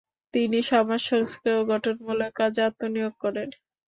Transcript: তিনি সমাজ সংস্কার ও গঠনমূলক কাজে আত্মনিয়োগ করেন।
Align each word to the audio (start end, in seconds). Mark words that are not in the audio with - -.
তিনি 0.33 0.59
সমাজ 0.69 1.01
সংস্কার 1.11 1.53
ও 1.55 1.69
গঠনমূলক 1.71 2.31
কাজে 2.39 2.61
আত্মনিয়োগ 2.69 3.13
করেন। 3.23 3.49